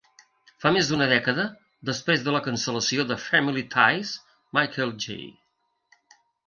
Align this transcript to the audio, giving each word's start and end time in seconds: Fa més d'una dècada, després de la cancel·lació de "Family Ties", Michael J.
Fa 0.63 0.69
més 0.77 0.87
d'una 0.91 1.07
dècada, 1.11 1.45
després 1.91 2.25
de 2.29 2.33
la 2.37 2.41
cancel·lació 2.47 3.07
de 3.11 3.21
"Family 3.27 3.67
Ties", 3.77 4.17
Michael 4.59 4.97
J. 5.07 5.25